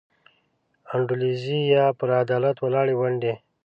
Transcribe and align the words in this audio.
انډولیزي 0.93 1.59
یا 1.75 1.85
پر 1.99 2.09
عدالت 2.23 2.55
ولاړې 2.59 2.95
ونډې. 2.99 3.33